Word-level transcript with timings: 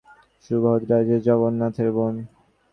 সুভদ্রা 0.45 0.97
যে 1.03 1.17
জগন্নাথের 1.19 1.89
বোন! 1.91 2.15